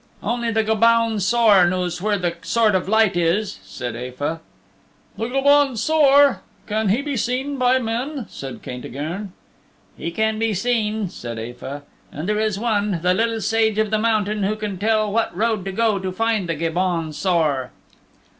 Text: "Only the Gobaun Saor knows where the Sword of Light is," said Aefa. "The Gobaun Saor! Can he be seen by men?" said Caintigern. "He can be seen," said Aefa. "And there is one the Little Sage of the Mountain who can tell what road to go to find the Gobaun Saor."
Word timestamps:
"Only 0.23 0.51
the 0.51 0.63
Gobaun 0.63 1.19
Saor 1.19 1.67
knows 1.69 2.01
where 2.01 2.17
the 2.17 2.33
Sword 2.41 2.73
of 2.73 2.89
Light 2.89 3.15
is," 3.15 3.59
said 3.61 3.93
Aefa. 3.95 4.39
"The 5.15 5.25
Gobaun 5.27 5.77
Saor! 5.77 6.41
Can 6.65 6.89
he 6.89 7.03
be 7.03 7.15
seen 7.15 7.57
by 7.59 7.77
men?" 7.77 8.25
said 8.27 8.63
Caintigern. 8.63 9.31
"He 9.95 10.09
can 10.09 10.39
be 10.39 10.55
seen," 10.55 11.07
said 11.09 11.37
Aefa. 11.37 11.83
"And 12.11 12.27
there 12.27 12.39
is 12.39 12.57
one 12.57 13.01
the 13.03 13.13
Little 13.13 13.41
Sage 13.41 13.77
of 13.77 13.91
the 13.91 13.99
Mountain 13.99 14.41
who 14.41 14.55
can 14.55 14.79
tell 14.79 15.11
what 15.11 15.37
road 15.37 15.63
to 15.65 15.71
go 15.71 15.99
to 15.99 16.11
find 16.11 16.49
the 16.49 16.55
Gobaun 16.55 17.13
Saor." 17.13 17.69